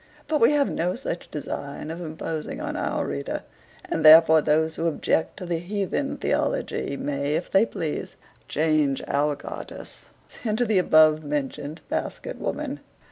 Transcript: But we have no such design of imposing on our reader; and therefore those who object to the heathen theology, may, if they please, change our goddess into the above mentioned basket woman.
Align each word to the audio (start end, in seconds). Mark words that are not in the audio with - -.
But 0.27 0.41
we 0.41 0.53
have 0.53 0.67
no 0.67 0.95
such 0.95 1.29
design 1.29 1.91
of 1.91 2.01
imposing 2.01 2.59
on 2.59 2.75
our 2.75 3.05
reader; 3.05 3.43
and 3.85 4.03
therefore 4.03 4.41
those 4.41 4.75
who 4.75 4.87
object 4.87 5.37
to 5.37 5.45
the 5.45 5.59
heathen 5.59 6.17
theology, 6.17 6.97
may, 6.97 7.35
if 7.35 7.51
they 7.51 7.67
please, 7.67 8.15
change 8.47 9.03
our 9.07 9.35
goddess 9.35 9.99
into 10.43 10.65
the 10.65 10.79
above 10.79 11.23
mentioned 11.23 11.81
basket 11.87 12.39
woman. 12.39 12.79